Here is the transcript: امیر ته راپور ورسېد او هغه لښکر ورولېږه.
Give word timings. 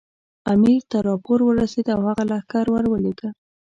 امیر 0.53 0.81
ته 0.91 0.97
راپور 1.07 1.39
ورسېد 1.43 1.87
او 1.95 1.99
هغه 2.07 2.23
لښکر 2.31 2.65
ورولېږه. 2.69 3.29